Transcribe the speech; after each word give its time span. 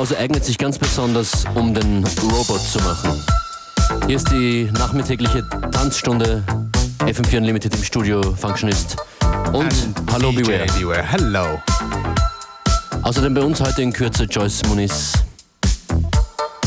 Mittagspause 0.00 0.18
eignet 0.18 0.44
sich 0.44 0.56
ganz 0.56 0.78
besonders, 0.78 1.44
um 1.54 1.74
den 1.74 2.04
Robot 2.22 2.60
zu 2.62 2.78
machen. 2.78 3.22
Hier 4.06 4.16
ist 4.16 4.30
die 4.30 4.70
nachmittägliche 4.72 5.46
Tanzstunde 5.72 6.42
FM4 7.00 7.38
Unlimited 7.38 7.74
im 7.74 7.84
Studio 7.84 8.22
Functionist 8.34 8.96
und 9.52 9.64
And 9.64 10.12
Hallo 10.12 10.30
DJ 10.30 10.42
Beware. 10.42 10.66
Beware. 10.78 11.02
Hello. 11.02 11.60
Außerdem 13.02 13.34
bei 13.34 13.42
uns 13.42 13.60
heute 13.60 13.82
in 13.82 13.92
Kürze 13.92 14.24
Joyce 14.24 14.62
Muniz 14.68 15.12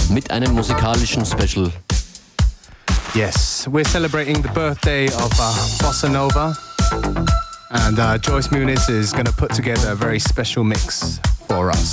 mit 0.10 0.30
einem 0.30 0.54
musikalischen 0.54 1.26
Special. 1.26 1.72
Yes, 3.16 3.68
we're 3.72 3.88
celebrating 3.88 4.44
the 4.44 4.50
birthday 4.50 5.08
of 5.08 5.32
uh, 5.40 5.84
Bossa 5.84 6.08
Nova. 6.08 6.56
And 7.72 7.98
uh, 7.98 8.18
Joyce 8.20 8.50
Muniz 8.52 8.90
is 8.90 9.12
going 9.12 9.26
to 9.26 9.34
put 9.34 9.52
together 9.56 9.92
a 9.92 9.96
very 9.96 10.20
special 10.20 10.64
mix 10.64 11.20
for 11.48 11.72
us. 11.72 11.93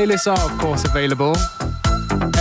Playlists 0.00 0.26
are, 0.26 0.50
of 0.50 0.58
course, 0.58 0.82
available 0.86 1.34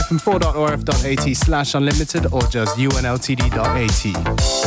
fm4.orf.at 0.08 1.36
slash 1.36 1.74
unlimited 1.76 2.32
or 2.32 2.42
just 2.44 2.78
unltd.at. 2.78 4.59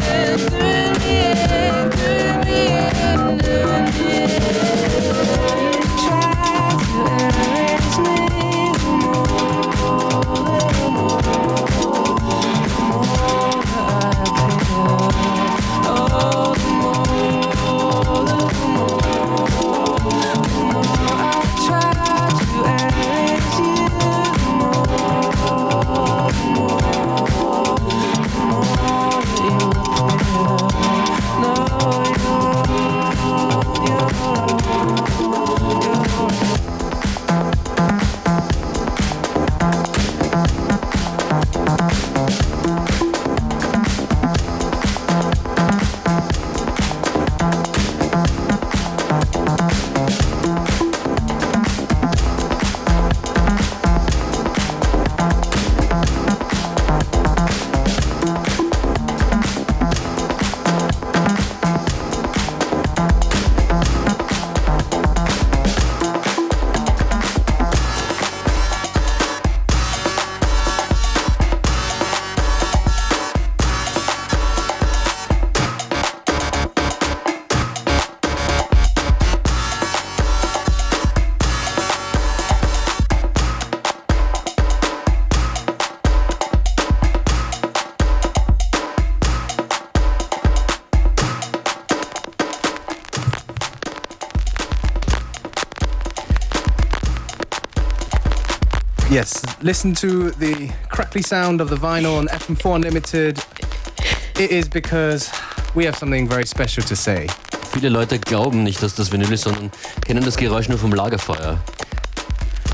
live 0.00 0.35
listen 99.66 99.92
to 99.92 100.30
the 100.38 100.70
crackly 100.88 101.22
sound 101.22 101.60
of 101.60 101.68
the 101.68 101.76
vinyl 101.76 102.18
on 102.18 102.28
FM4 102.28 102.76
Unlimited. 102.76 103.38
It 104.38 104.52
is 104.52 104.68
because 104.68 105.28
we 105.74 105.84
have 105.86 105.96
something 105.98 106.28
very 106.28 106.46
special 106.46 106.84
to 106.84 106.94
say. 106.94 107.26
Viele 107.72 107.88
Leute 107.88 108.20
glauben 108.20 108.62
nicht, 108.62 108.80
dass 108.80 108.94
das 108.94 109.10
Vinyl 109.10 109.32
ist, 109.32 109.42
sondern 109.42 109.72
kennen 110.06 110.24
das 110.24 110.36
Geräusch 110.36 110.68
nur 110.68 110.78
vom 110.78 110.92
Lagerfeuer. 110.92 111.58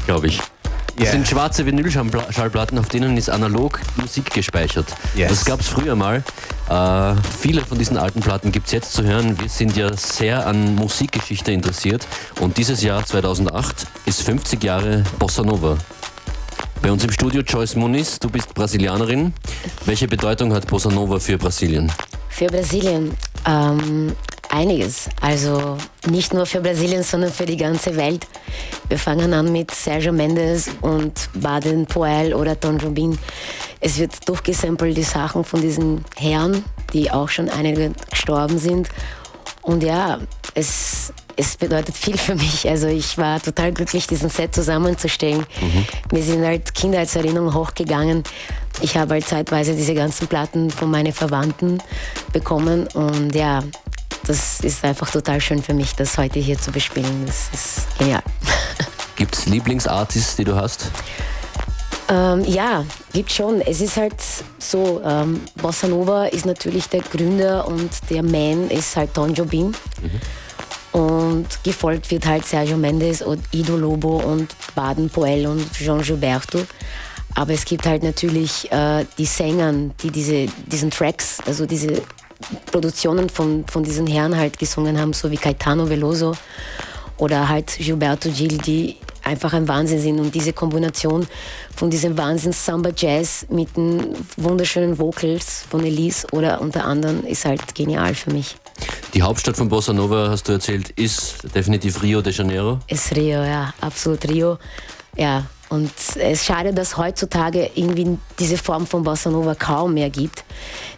Glaube 0.06 0.26
ich. 0.26 0.38
Das 0.38 1.04
Yeah. 1.04 1.12
sind 1.12 1.26
schwarze 1.26 1.64
Vinylschallplatten, 1.64 2.78
auf 2.78 2.88
denen 2.90 3.16
ist 3.16 3.30
analog 3.30 3.80
Musik 3.96 4.30
gespeichert. 4.30 4.94
Yes. 5.14 5.30
Das 5.30 5.44
gab 5.46 5.60
es 5.60 5.68
früher 5.68 5.96
mal. 5.96 6.22
Äh, 6.68 7.14
viele 7.40 7.62
von 7.62 7.78
diesen 7.78 7.96
alten 7.96 8.20
Platten 8.20 8.52
gibt 8.52 8.66
es 8.66 8.72
jetzt 8.72 8.92
zu 8.92 9.02
hören. 9.02 9.40
Wir 9.40 9.48
sind 9.48 9.74
ja 9.74 9.96
sehr 9.96 10.46
an 10.46 10.74
Musikgeschichte 10.74 11.50
interessiert 11.50 12.06
und 12.40 12.58
dieses 12.58 12.82
Jahr 12.82 13.06
2008 13.06 13.86
ist 14.04 14.20
50 14.22 14.62
Jahre 14.62 15.04
Bossa 15.18 15.42
Nova. 15.42 15.78
Bei 16.82 16.90
uns 16.90 17.04
im 17.04 17.12
Studio 17.12 17.42
Joyce 17.42 17.76
Muniz, 17.76 18.18
du 18.18 18.28
bist 18.28 18.52
Brasilianerin. 18.54 19.32
Welche 19.86 20.08
Bedeutung 20.08 20.52
hat 20.52 20.66
Bossa 20.66 20.90
Nova 20.90 21.20
für 21.20 21.38
Brasilien? 21.38 21.92
Für 22.28 22.46
Brasilien 22.46 23.16
ähm, 23.46 24.16
einiges. 24.50 25.08
Also 25.20 25.78
nicht 26.10 26.34
nur 26.34 26.44
für 26.44 26.60
Brasilien, 26.60 27.04
sondern 27.04 27.30
für 27.30 27.46
die 27.46 27.56
ganze 27.56 27.96
Welt. 27.96 28.26
Wir 28.88 28.98
fangen 28.98 29.32
an 29.32 29.52
mit 29.52 29.70
Sergio 29.70 30.12
Mendes 30.12 30.70
und 30.80 31.30
Baden 31.34 31.86
Powell 31.86 32.34
oder 32.34 32.58
Tom 32.58 32.78
Jobim. 32.78 33.16
Es 33.78 33.98
wird 33.98 34.28
durchgesampelt, 34.28 34.96
die 34.96 35.04
Sachen 35.04 35.44
von 35.44 35.60
diesen 35.60 36.04
Herren, 36.16 36.64
die 36.92 37.12
auch 37.12 37.28
schon 37.28 37.48
einige 37.48 37.92
gestorben 38.10 38.58
sind. 38.58 38.88
Und 39.62 39.84
ja, 39.84 40.18
es, 40.54 41.12
es 41.42 41.56
bedeutet 41.56 41.96
viel 41.96 42.16
für 42.16 42.34
mich. 42.34 42.68
Also 42.68 42.86
ich 42.86 43.18
war 43.18 43.42
total 43.42 43.72
glücklich, 43.72 44.06
diesen 44.06 44.30
Set 44.30 44.54
zusammenzustellen. 44.54 45.44
Mir 46.12 46.22
sind 46.22 46.44
halt 46.44 46.72
Kindheitserinnerungen 46.74 47.54
hochgegangen. 47.54 48.22
Ich 48.80 48.96
habe 48.96 49.14
halt 49.14 49.26
zeitweise 49.26 49.74
diese 49.74 49.94
ganzen 49.94 50.28
Platten 50.28 50.70
von 50.70 50.90
meinen 50.90 51.12
Verwandten 51.12 51.82
bekommen 52.32 52.86
und 52.94 53.34
ja, 53.34 53.62
das 54.26 54.60
ist 54.60 54.84
einfach 54.84 55.10
total 55.10 55.40
schön 55.40 55.62
für 55.62 55.74
mich, 55.74 55.94
das 55.94 56.16
heute 56.16 56.38
hier 56.38 56.58
zu 56.58 56.70
bespielen. 56.70 57.26
Das 57.26 57.50
ist 57.52 57.98
genial. 57.98 58.22
Gibt 59.16 59.36
es 59.36 59.46
Lieblingsartists, 59.46 60.36
die 60.36 60.44
du 60.44 60.54
hast? 60.54 60.90
Ähm, 62.08 62.44
ja, 62.44 62.84
gibt 63.12 63.32
schon. 63.32 63.60
Es 63.60 63.80
ist 63.80 63.96
halt 63.96 64.14
so, 64.58 65.02
ähm, 65.04 65.40
Bossa 65.60 65.86
Nova 65.86 66.26
ist 66.26 66.46
natürlich 66.46 66.88
der 66.88 67.00
Gründer 67.00 67.66
und 67.66 67.90
der 68.10 68.22
Man 68.22 68.70
ist 68.70 68.96
halt 68.96 69.14
Tom 69.14 69.34
Jobim. 69.34 69.72
Und 70.92 71.46
gefolgt 71.64 72.10
wird 72.10 72.26
halt 72.26 72.44
Sergio 72.44 72.76
Mendes 72.76 73.22
und 73.22 73.42
Ido 73.52 73.76
Lobo 73.76 74.18
und 74.18 74.54
Baden 74.74 75.08
Powell 75.08 75.46
und 75.46 75.72
Jean 75.72 76.02
Gilberto. 76.02 76.60
Aber 77.34 77.54
es 77.54 77.64
gibt 77.64 77.86
halt 77.86 78.02
natürlich 78.02 78.70
äh, 78.70 79.06
die 79.16 79.24
Sänger, 79.24 79.72
die 80.02 80.10
diese, 80.10 80.46
diesen 80.66 80.90
Tracks, 80.90 81.38
also 81.46 81.64
diese 81.64 82.02
Produktionen 82.70 83.30
von, 83.30 83.64
von 83.70 83.82
diesen 83.82 84.06
Herren 84.06 84.36
halt 84.36 84.58
gesungen 84.58 85.00
haben, 85.00 85.12
so 85.12 85.30
wie 85.30 85.36
Caetano 85.36 85.88
Veloso 85.88 86.34
oder 87.16 87.48
halt 87.48 87.78
Gilberto 87.78 88.28
Gil, 88.30 88.58
die 88.58 88.96
einfach 89.22 89.52
ein 89.52 89.68
Wahnsinn 89.68 90.00
sind. 90.00 90.20
Und 90.20 90.34
diese 90.34 90.52
Kombination 90.52 91.26
von 91.74 91.88
diesem 91.88 92.18
Wahnsinn 92.18 92.52
Samba 92.52 92.90
Jazz 92.94 93.46
mit 93.48 93.76
den 93.76 94.16
wunderschönen 94.36 94.98
Vocals 94.98 95.64
von 95.68 95.84
Elise 95.84 96.26
oder 96.32 96.60
unter 96.60 96.84
anderem 96.84 97.24
ist 97.24 97.44
halt 97.44 97.74
genial 97.74 98.14
für 98.14 98.32
mich. 98.32 98.56
Die 99.14 99.20
Hauptstadt 99.20 99.58
von 99.58 99.68
Bossa 99.68 99.92
Nova, 99.92 100.30
hast 100.30 100.48
du 100.48 100.52
erzählt, 100.52 100.88
ist 100.90 101.54
definitiv 101.54 102.02
Rio 102.02 102.22
de 102.22 102.32
Janeiro. 102.32 102.78
Ist 102.88 103.14
Rio, 103.14 103.42
ja, 103.44 103.74
absolut 103.82 104.26
Rio. 104.26 104.58
Ja, 105.16 105.44
und 105.68 105.90
es 105.94 106.16
ist 106.16 106.46
schade, 106.46 106.72
dass 106.72 106.96
heutzutage 106.96 107.70
irgendwie 107.74 108.16
diese 108.38 108.56
Form 108.56 108.86
von 108.86 109.02
Bossa 109.02 109.28
Nova 109.28 109.54
kaum 109.54 109.92
mehr 109.94 110.08
gibt. 110.08 110.44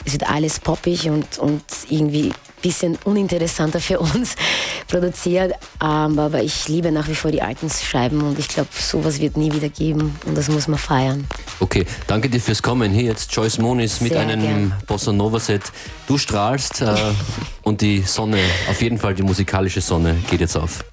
Es 0.04 0.12
wird 0.12 0.30
alles 0.30 0.60
poppig 0.60 1.10
und, 1.10 1.38
und 1.38 1.64
irgendwie 1.88 2.32
bisschen 2.64 2.98
uninteressanter 3.04 3.78
für 3.78 4.00
uns 4.00 4.34
produziert. 4.88 5.52
Ähm, 5.82 6.18
aber 6.18 6.42
ich 6.42 6.66
liebe 6.66 6.90
nach 6.90 7.08
wie 7.08 7.14
vor 7.14 7.30
die 7.30 7.42
alten 7.42 7.68
Scheiben 7.70 8.22
und 8.22 8.38
ich 8.38 8.48
glaube, 8.48 8.70
sowas 8.72 9.20
wird 9.20 9.36
nie 9.36 9.52
wieder 9.52 9.68
geben 9.68 10.16
und 10.26 10.36
das 10.36 10.48
muss 10.48 10.66
man 10.66 10.78
feiern. 10.78 11.26
Okay, 11.60 11.84
danke 12.06 12.28
dir 12.28 12.40
fürs 12.40 12.62
Kommen. 12.62 12.90
Hier 12.92 13.04
jetzt 13.04 13.32
Joyce 13.32 13.58
Moniz 13.58 14.00
mit 14.00 14.12
Sehr 14.12 14.22
einem 14.22 14.40
gern. 14.40 14.72
Bossa 14.86 15.12
Nova 15.12 15.38
Set. 15.38 15.62
Du 16.08 16.16
strahlst 16.16 16.80
äh, 16.80 16.94
und 17.62 17.82
die 17.82 18.00
Sonne, 18.02 18.38
auf 18.68 18.80
jeden 18.80 18.98
Fall 18.98 19.14
die 19.14 19.22
musikalische 19.22 19.80
Sonne, 19.82 20.16
geht 20.30 20.40
jetzt 20.40 20.56
auf. 20.56 20.84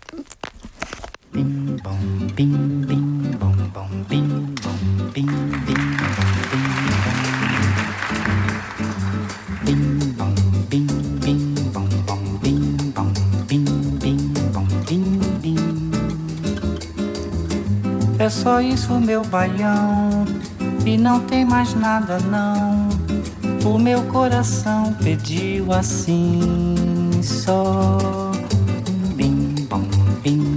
Bing 1.31 1.79
bong, 1.81 2.27
bing 2.35 2.85
bing 2.85 3.37
bong 3.39 3.71
bong, 3.73 4.05
bing 4.09 4.53
bong, 4.61 5.11
bing 5.13 5.27
bing 5.65 5.70
É 18.21 18.29
só 18.29 18.61
isso, 18.61 18.93
meu 18.99 19.25
baião, 19.25 20.25
e 20.85 20.95
não 20.95 21.21
tem 21.21 21.43
mais 21.43 21.73
nada 21.73 22.19
não. 22.19 22.87
O 23.65 23.79
meu 23.79 24.03
coração 24.03 24.93
pediu 25.01 25.73
assim 25.73 27.09
só. 27.23 27.97
Bim 29.15 29.55
bom, 29.67 29.81
bim 30.21 30.50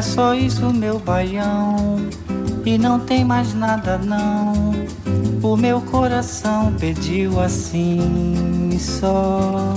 É 0.00 0.02
só 0.02 0.34
isso, 0.34 0.72
meu 0.72 0.98
baião, 0.98 1.98
e 2.64 2.78
não 2.78 2.98
tem 3.00 3.22
mais 3.22 3.52
nada 3.52 3.98
não. 3.98 4.72
O 5.42 5.54
meu 5.58 5.82
coração 5.82 6.72
pediu 6.80 7.38
assim 7.38 8.78
só. 8.78 9.74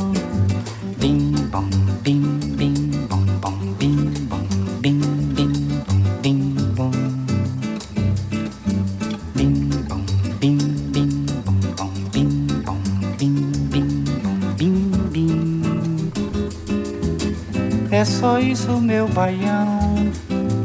Bim 0.98 1.34
bom, 1.52 1.66
bim 2.04 2.22
bim 2.56 2.74
bom 3.10 3.26
bom, 3.42 3.52
bim 3.78 4.14
bom, 4.30 4.40
bim 4.80 5.02
bim 5.36 5.52
bom, 5.86 6.00
bim 6.22 6.56
bom. 6.74 6.92
Bim 9.36 9.70
bom, 9.90 10.06
bim 10.40 10.58
bim 10.94 11.26
bom 11.44 11.60
bom, 11.76 11.92
bim 12.14 12.48
bom, 12.64 12.78
bim 13.18 13.52
bim 13.70 14.04
bom, 14.24 14.38
bim 14.56 14.90
bim. 15.12 15.62
É 17.92 18.06
só 18.06 18.40
isso, 18.40 18.72
meu 18.80 19.08
baião, 19.10 19.83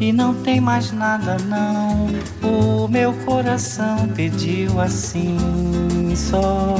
e 0.08 0.12
não 0.12 0.32
tem 0.32 0.58
mais 0.58 0.90
nada 0.90 1.36
não. 1.44 2.08
O 2.42 2.88
meu 2.88 3.12
coração 3.26 4.08
pediu 4.16 4.80
assim 4.80 5.36
só. 6.16 6.76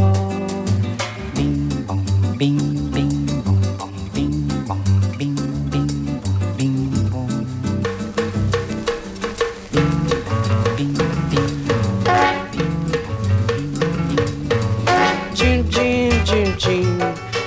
Bim 1.35 1.69
bom, 1.87 2.03
bim 2.38 2.57
bim 2.91 3.27
bom 3.45 3.59
bom, 3.77 3.91
bim 4.14 4.49
bom, 4.67 4.79
bim 5.19 5.35
bim 5.71 5.87
bim 6.57 6.88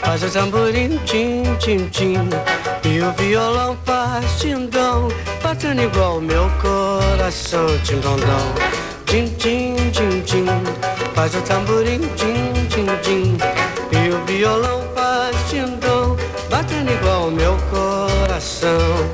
Faz 0.01 0.23
o 0.23 0.29
tamborim, 0.29 0.99
tchim 1.05 1.43
coração 7.51 7.67
Tindondão 7.83 8.53
Tchim, 9.05 9.27
tchim, 9.37 9.75
tchim, 9.91 10.21
tchim 10.21 10.45
Faz 11.13 11.35
o 11.35 11.41
tamborim, 11.41 11.99
tchim, 12.15 12.53
tchim, 12.69 12.85
tchim 13.01 13.37
E 13.91 14.09
o 14.09 14.25
violão 14.25 14.81
faz 14.95 15.35
tindom 15.49 16.15
Batendo 16.49 16.91
igual 16.91 17.29
meu 17.29 17.57
coração 17.69 19.11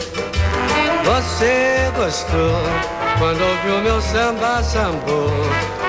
você 1.04 1.90
gostou 1.96 2.62
quando 3.18 3.42
ouviu 3.42 3.82
meu 3.82 4.02
samba 4.02 4.62
sambô 4.62 5.30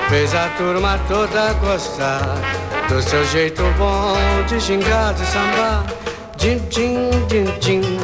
Fez 0.07 0.33
a 0.33 0.47
turma 0.57 0.97
toda 1.09 1.51
gostar 1.55 2.37
Do 2.87 3.01
seu 3.01 3.25
jeito 3.25 3.61
bom 3.77 4.15
de 4.47 4.61
gingar, 4.61 5.13
de 5.13 5.25
sambar 5.25 5.85
Din, 6.37 6.59
din, 6.69 7.09
din, 7.27 7.45
din 7.59 7.99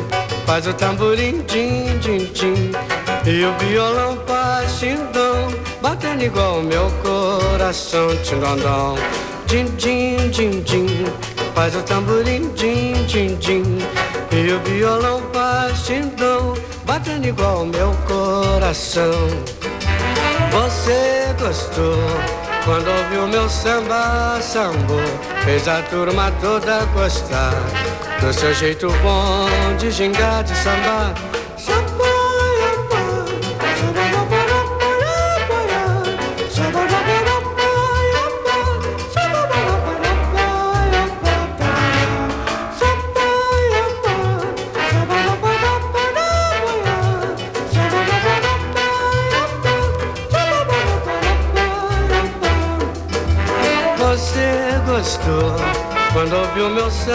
Faz 0.46 0.68
o 0.68 0.74
tamborim, 0.74 1.42
din, 1.48 1.98
din, 2.00 2.30
din 2.34 2.72
E 3.26 3.46
o 3.46 3.54
violão 3.60 4.15
igual 6.26 6.62
meu 6.62 6.92
coração 7.04 8.16
Tindondom 8.24 8.96
Din, 9.48 9.66
din, 9.78 10.30
din, 10.32 10.64
din 10.64 10.88
Faz 11.54 11.74
o 11.76 11.82
tamborim, 11.84 12.52
din, 12.54 13.06
din, 13.06 13.38
din. 13.38 13.80
E 14.32 14.52
o 14.52 14.60
violão 14.60 15.22
faz 15.32 15.86
tindom 15.86 16.54
Batendo 16.86 17.28
igual 17.28 17.66
meu 17.66 17.92
coração. 18.06 19.28
Você 20.52 21.34
gostou 21.40 21.98
quando 22.66 22.88
ouviu 22.88 23.28
meu 23.28 23.50
samba 23.50 24.38
sambo. 24.42 25.00
Fez 25.44 25.68
a 25.68 25.82
turma 25.84 26.32
toda 26.42 26.86
gostar 26.94 27.54
Do 28.20 28.34
seu 28.34 28.54
jeito 28.54 28.88
bom 29.02 29.78
de 29.78 29.90
gingar, 29.92 30.44
de 30.44 30.56
sambar 30.58 31.35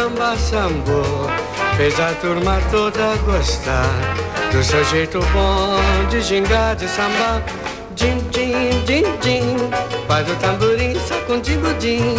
samba 0.00 0.36
sambo 0.36 1.02
Fez 1.76 1.98
a 2.00 2.12
turma 2.20 2.58
toda 2.70 3.16
gostar 3.26 3.94
Do 4.50 4.62
seu 4.64 4.82
jeito 4.84 5.20
bom 5.32 6.08
de 6.10 6.20
gingar, 6.22 6.74
de 6.74 6.88
samba. 6.88 7.42
Din, 7.94 8.18
din, 8.30 8.84
din, 8.86 9.04
din 9.20 9.70
Faz 10.08 10.26
o 10.28 10.34
tamborim, 10.36 10.94
sacudim, 11.06 11.58
budim 11.58 12.16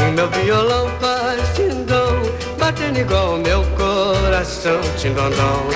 O 0.00 0.12
meu 0.12 0.28
violão 0.30 0.88
faz 1.00 1.40
tindom 1.54 2.14
Batendo 2.58 2.98
igual 2.98 3.34
o 3.34 3.38
meu 3.38 3.62
coração 3.76 4.80
Tindondom 4.98 5.68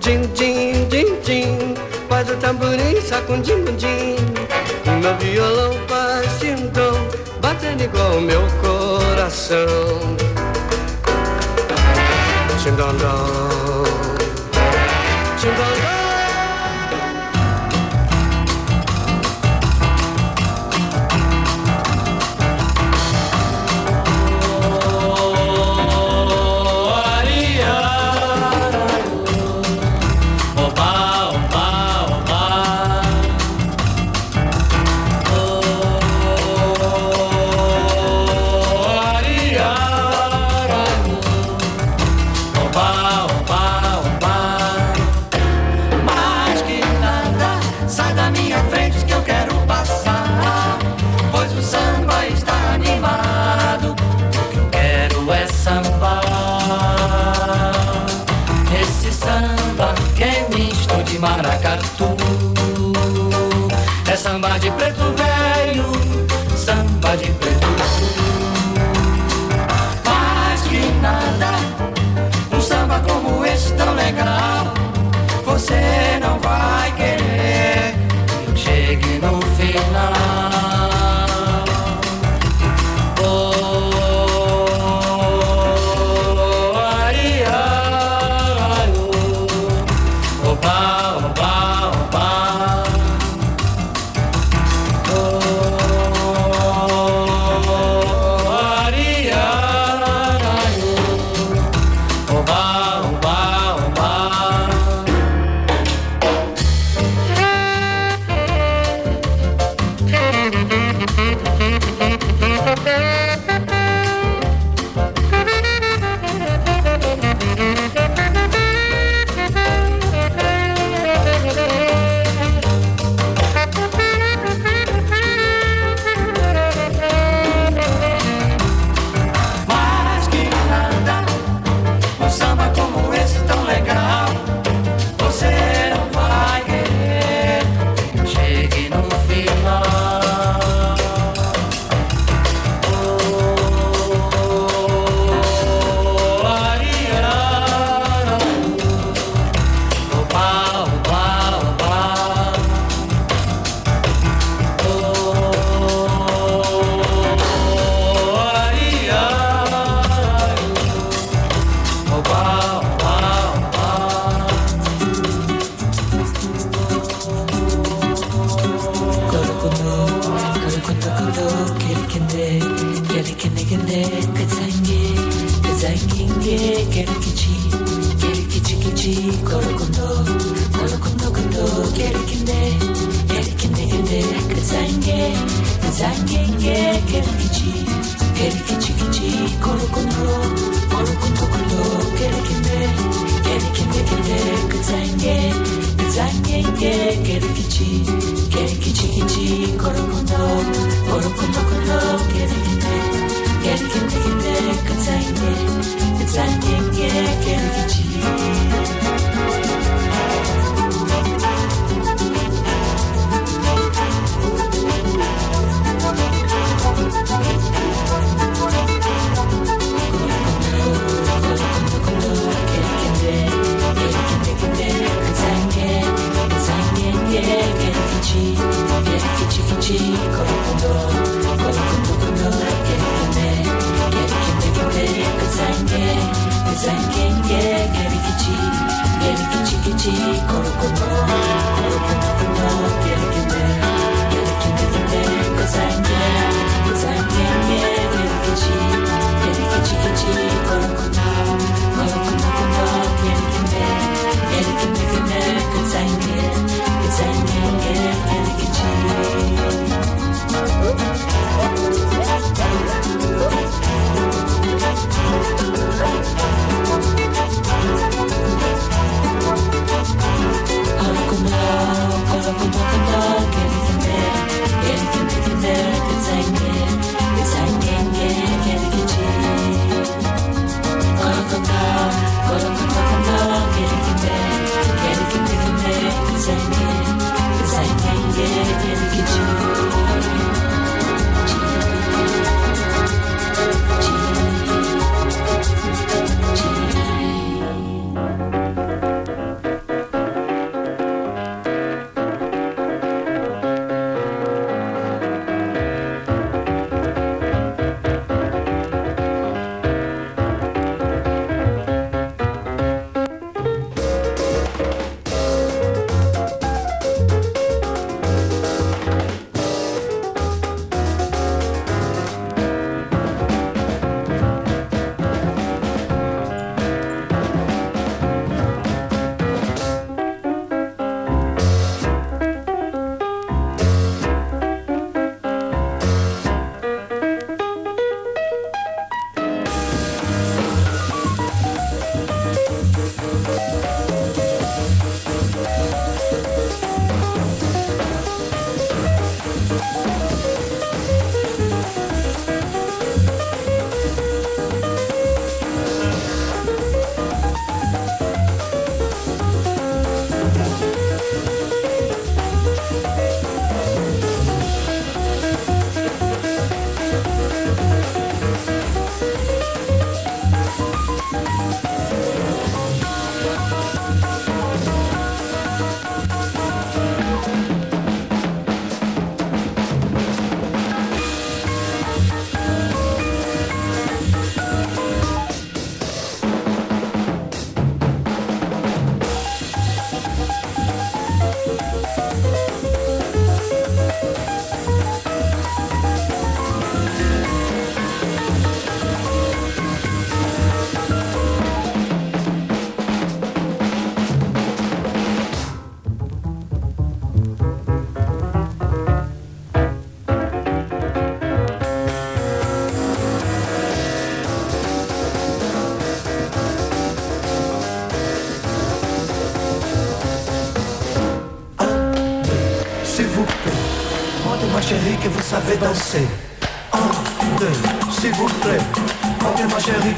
Din, 0.00 0.22
din, 0.34 0.88
din, 0.88 1.20
din 1.22 1.74
Faz 2.08 2.30
o 2.30 2.36
tamborim, 2.36 3.00
sacudim, 3.02 3.64
budim 3.64 4.16
O 4.86 4.90
meu 5.02 5.14
violão 5.18 5.72
faz 5.88 6.26
tindom 6.40 6.96
Batendo 7.42 7.84
igual 7.84 8.16
o 8.16 8.20
meu 8.20 8.42
coração 8.62 10.25
dun 12.76 12.98
dun. 12.98 13.86
Ching 15.40 15.56
dun. 15.56 15.75
preto 64.86 65.14
velho, 65.16 66.56
samba 66.56 67.16
de 67.16 67.32
preto. 67.32 67.66
Mais 70.04 70.60
que 70.62 70.80
nada, 71.02 71.56
um 72.52 72.60
samba 72.60 73.00
como 73.00 73.44
esse 73.44 73.72
tão 73.72 73.94
legal, 73.94 74.72
você 75.44 76.18
não 76.20 76.38
vai 76.38 76.92
querer. 76.92 77.94
Chegue 78.54 79.18
no 79.18 79.40
final. 79.56 80.15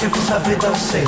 Vous 0.08 0.26
savez 0.26 0.56
danser. 0.56 1.06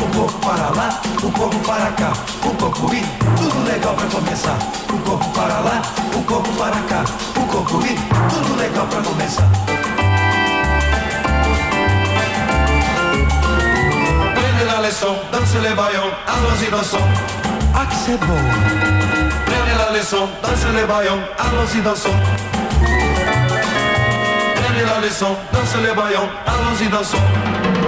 Um 0.00 0.08
pouco 0.10 0.32
para 0.40 0.70
lá, 0.70 1.00
um 1.22 1.30
pouco 1.30 1.56
para 1.60 1.92
cá, 1.92 2.12
um 2.44 2.54
pouco 2.56 2.94
ir, 2.94 3.04
tudo 3.36 3.64
legal 3.64 3.94
pra 3.94 4.06
começar. 4.06 4.58
Um 4.92 4.98
pouco 4.98 5.24
para 5.30 5.60
lá, 5.60 5.82
um 6.14 6.22
pouco 6.22 6.48
para 6.52 6.76
cá, 6.88 7.04
um 7.36 7.46
pouco 7.46 7.86
ir, 7.86 7.98
tudo 8.30 8.56
legal 8.56 8.86
pra 8.86 9.00
começar. 9.02 9.48
Prende 14.34 14.64
la 14.64 14.80
leçon, 14.80 15.16
danse 15.30 15.58
les 15.58 15.74
baillons, 15.74 16.12
allons-y 16.26 16.70
dansons. 16.70 17.08
Ah 17.74 17.86
que 17.86 17.94
c'est 17.94 18.18
beau. 18.18 18.36
Prenez 19.46 19.76
la 19.78 19.90
leçon, 19.92 20.28
danse 20.42 20.66
les 20.74 20.86
baillons, 20.86 21.20
allons-y 21.38 21.80
dansons 21.80 22.16
la 24.92 25.00
leçon, 25.00 25.36
danse 25.52 25.76
les 25.82 25.94
baillons, 25.94 26.28
allons-y 26.46 26.88
dansons. 26.88 27.81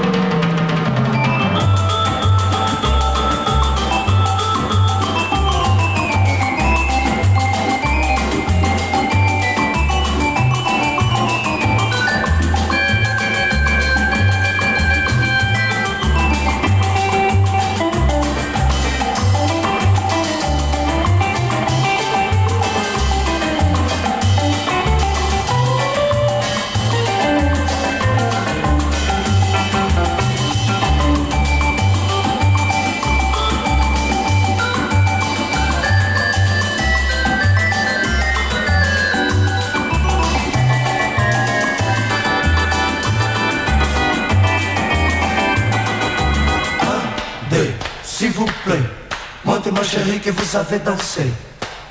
Que 50.25 50.31
vous 50.31 50.45
savez 50.45 50.79
danser. 50.79 51.31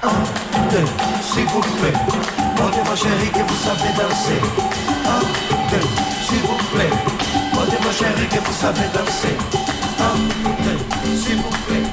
Un, 0.01 0.07
deux, 0.71 0.85
s'il 1.21 1.45
vous 1.45 1.61
plaît. 1.61 1.93
Montez 2.57 2.83
ma 2.89 2.95
chérie, 2.95 3.29
que 3.29 3.43
vous 3.47 3.59
savez 3.63 3.93
danser. 3.95 4.39
Un, 5.05 5.19
deux, 5.69 5.87
s'il 6.25 6.39
vous 6.39 6.57
plaît. 6.73 6.89
Montez 7.53 7.77
ma 7.85 7.91
chérie, 7.91 8.27
que 8.27 8.39
vous 8.39 8.53
savez 8.53 8.87
danser. 8.91 9.37
Un, 9.99 10.17
deux, 10.63 11.15
s'il 11.15 11.35
vous 11.35 11.57
plaît. 11.67 11.92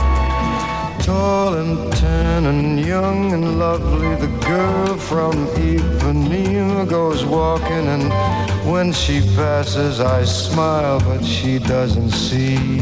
tall 1.01 1.55
and 1.55 1.91
tan 1.93 2.45
and 2.45 2.79
young 2.79 3.33
and 3.33 3.59
lovely. 3.59 4.15
The 4.15 4.31
girl 4.45 4.97
from 4.97 5.33
Ipanema 5.55 6.87
goes 6.87 7.25
walking, 7.25 7.87
and 7.87 8.11
when 8.69 8.91
she 8.93 9.21
passes, 9.35 9.99
I 9.99 10.23
smile, 10.23 10.99
but 10.99 11.23
she 11.23 11.59
doesn't 11.59 12.11
see. 12.11 12.79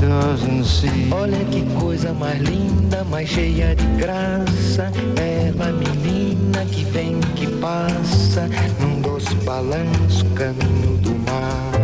Doesn't 0.00 0.64
see. 0.64 1.10
Olha 1.12 1.44
que 1.50 1.62
coisa 1.80 2.12
mais 2.12 2.40
linda, 2.40 3.04
mais 3.04 3.28
cheia 3.28 3.74
de 3.74 3.84
graça. 3.96 4.90
Ela, 5.16 5.72
menina 5.72 6.64
que 6.66 6.84
vem, 6.84 7.20
que 7.34 7.46
passa, 7.58 8.48
num 8.80 9.00
doce 9.00 9.34
balanço, 9.44 10.24
caminho 10.34 10.96
do 10.98 11.14
mar. 11.30 11.77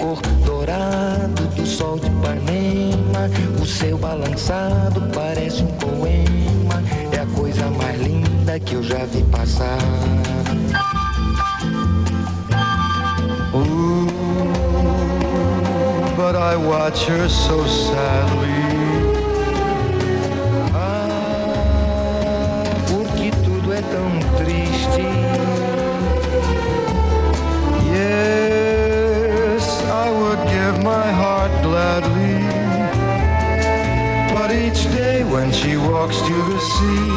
Cor 0.00 0.20
dourado 0.44 1.46
do 1.54 1.66
sol 1.66 1.98
de 1.98 2.06
Ipanema, 2.06 3.28
o 3.60 3.66
seu 3.66 3.98
balançado 3.98 5.02
parece 5.14 5.62
um 5.62 5.66
poema, 5.66 6.82
é 7.12 7.20
a 7.20 7.26
coisa 7.38 7.66
mais 7.70 8.00
linda 8.00 8.58
que 8.58 8.74
eu 8.74 8.82
já 8.82 9.04
vi 9.04 9.22
passar. 9.24 9.78
Ooh, 13.54 14.06
but 16.16 16.34
I 16.34 16.56
watch 16.56 17.06
her 17.06 17.28
so 17.28 17.66
sadly. 17.68 18.59
Each 34.70 34.84
day 34.94 35.24
when 35.24 35.52
she 35.52 35.76
walks 35.76 36.18
to 36.22 36.34
the 36.50 36.60
sea, 36.74 37.10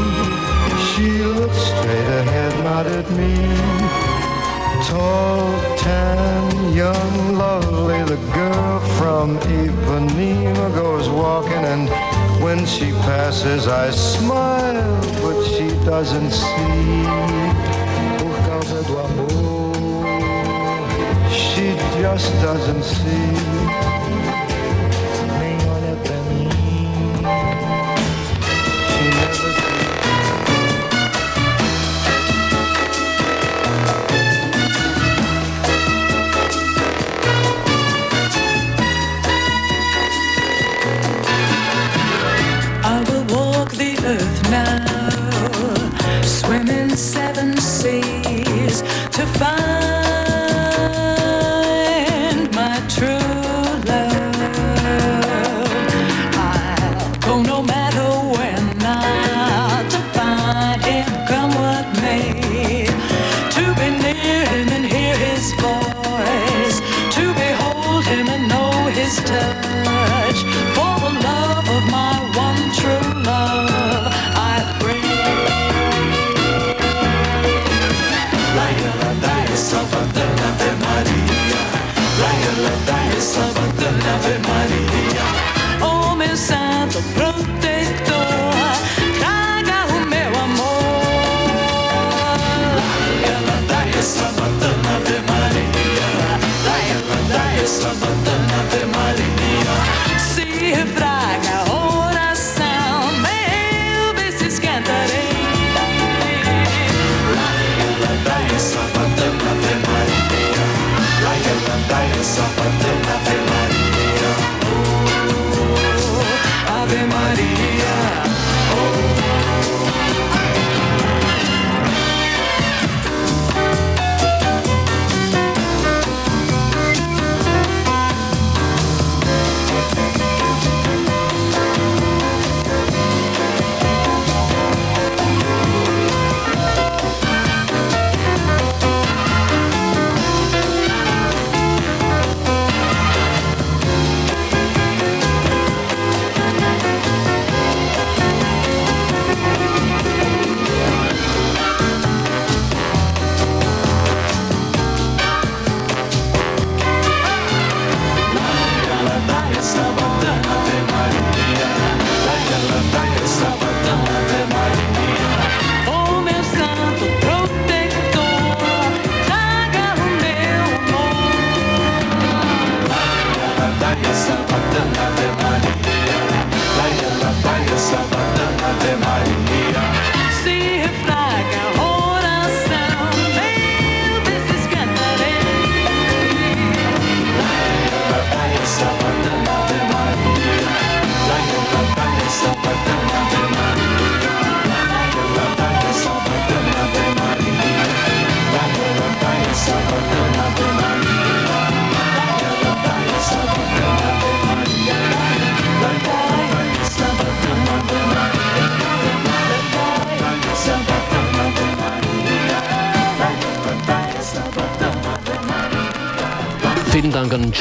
she 0.90 1.10
looks 1.24 1.58
straight 1.58 2.10
ahead, 2.22 2.64
not 2.64 2.86
at 2.88 3.10
me. 3.12 3.34
Tall, 4.88 5.52
tan, 5.78 6.74
young, 6.74 7.36
lovely, 7.38 8.02
the 8.04 8.20
girl 8.34 8.80
from 8.98 9.38
Ipanema 9.38 10.74
goes 10.76 11.10
walking, 11.10 11.64
and 11.74 11.90
when 12.44 12.66
she 12.66 12.92
passes, 13.08 13.68
I 13.68 13.92
smile, 13.92 15.02
but 15.22 15.44
she 15.46 15.70
doesn't 15.86 16.32
see. 16.32 17.04
Por 18.20 18.36
causa 18.48 18.84
do 18.88 18.98
amor 18.98 19.64
she 21.30 21.76
just 22.02 22.32
doesn't 22.42 22.84
see. 22.84 24.43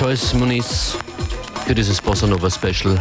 Joyce 0.02 0.34
Muniz 0.34 0.96
für 1.64 1.76
dieses 1.76 2.00
Bossa 2.00 2.26
Nova 2.26 2.50
Special. 2.50 2.98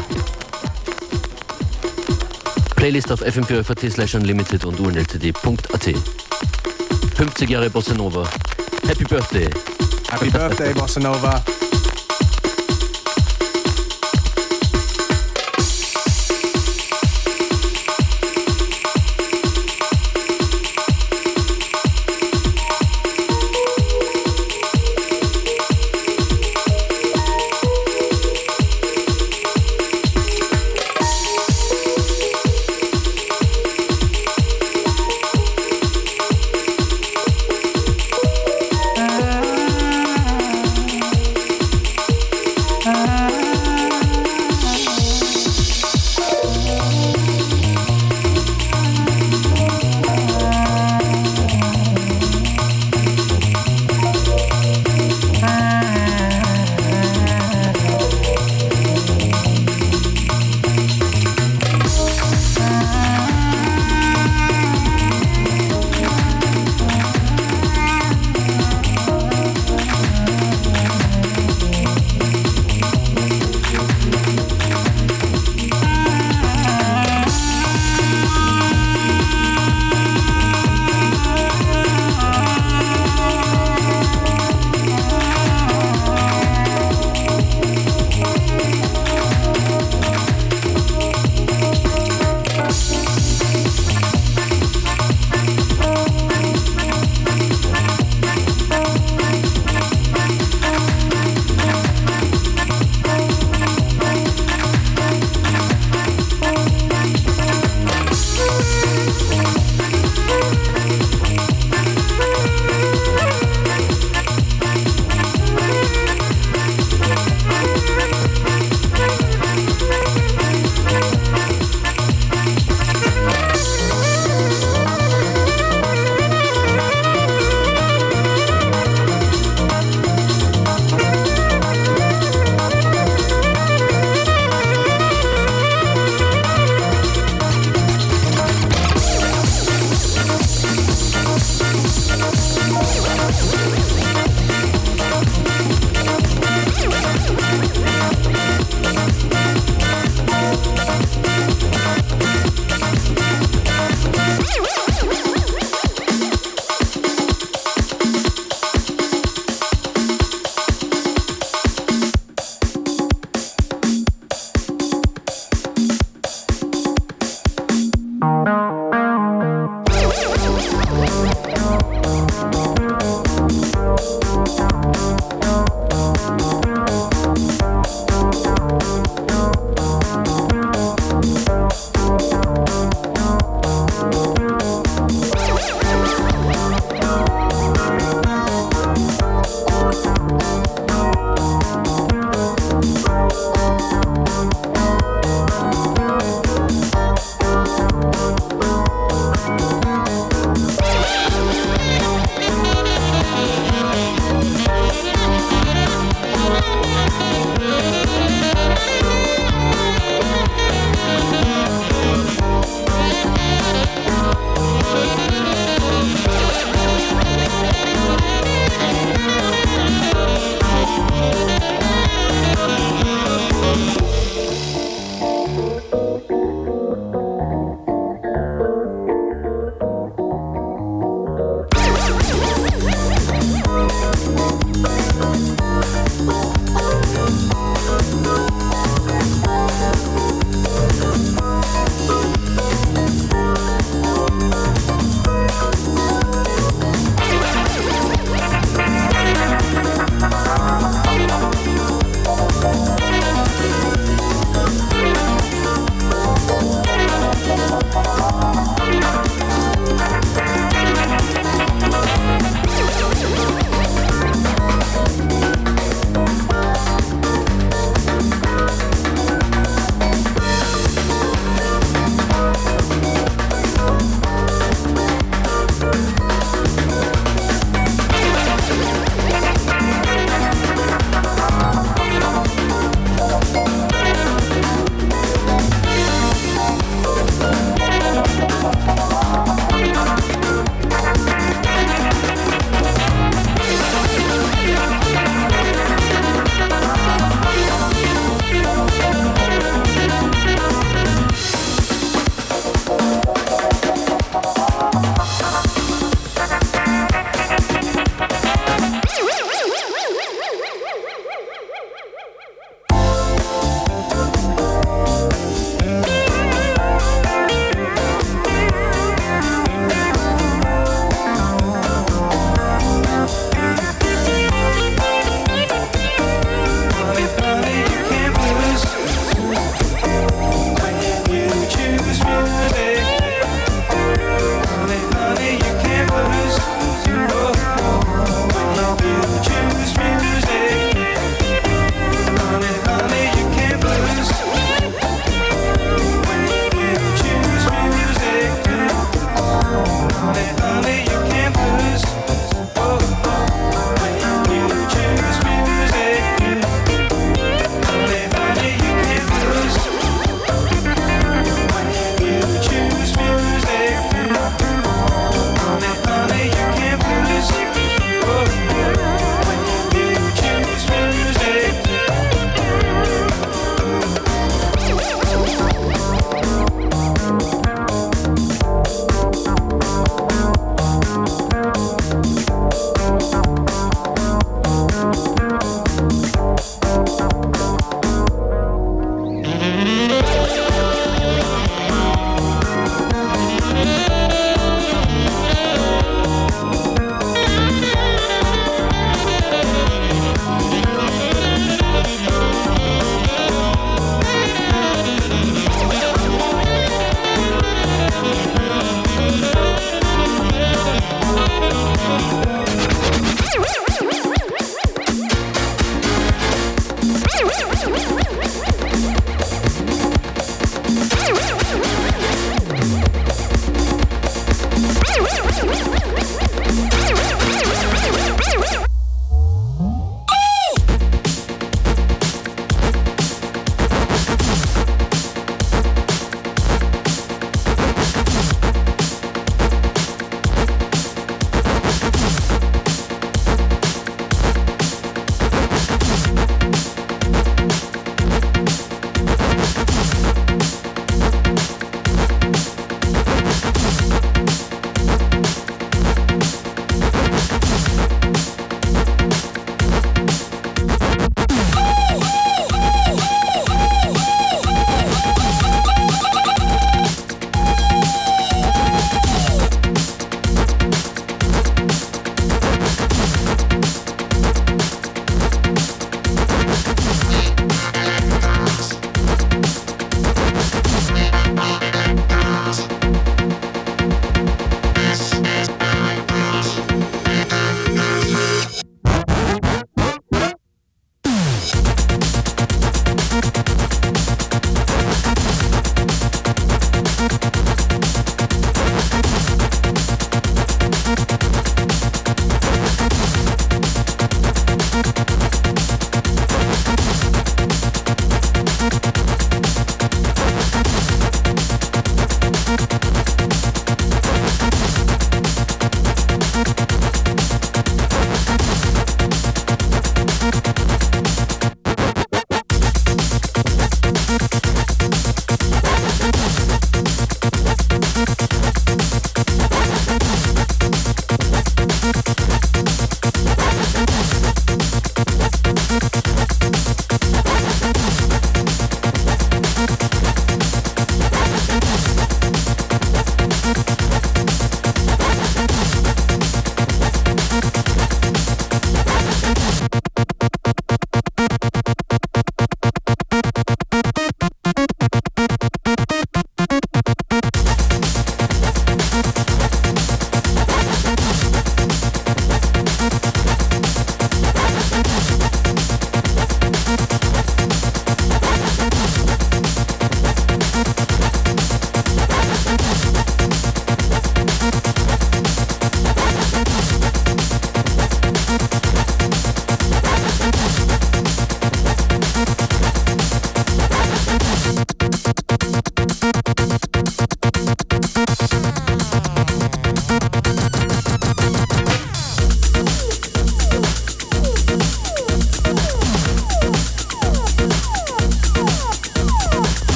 Playlist 2.76 3.12
auf 3.12 3.24
fm4 3.24 3.90
slash 3.90 4.14
unlimited 4.14 4.64
und 4.66 4.80
unltd.at. 4.80 5.96
50 7.16 7.50
Jahre 7.50 7.72
Bossa 7.72 7.96
Nova. 7.96 8.30
Happy 8.88 9.04
Birthday. 9.04 9.50
Happy 10.12 10.30
Birthday, 10.30 10.76
Bossa 10.76 11.00
Nova. 11.00 11.44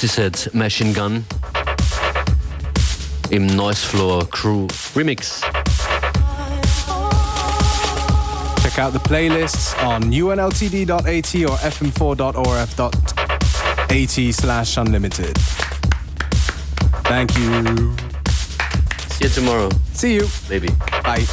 Portishead 0.00 0.48
Machine 0.54 0.94
Gun 0.94 1.26
im 3.28 3.46
Noise 3.48 3.84
Floor 3.84 4.26
Crew 4.30 4.66
Remix. 4.94 5.42
Check 8.62 8.78
out 8.78 8.94
the 8.94 9.00
playlists 9.00 9.74
on 9.84 10.04
unltd.at 10.04 11.34
or 11.44 11.58
fm4.orf.at 11.58 14.34
slash 14.34 14.78
unlimited. 14.78 15.36
Thank 17.04 17.36
you. 17.36 17.94
See 19.10 19.24
you 19.24 19.30
tomorrow. 19.30 19.68
See 19.92 20.14
you. 20.14 20.26
Baby. 20.48 20.70
Bye. 21.04 21.26